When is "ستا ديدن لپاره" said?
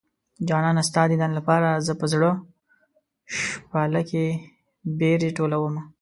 0.89-1.69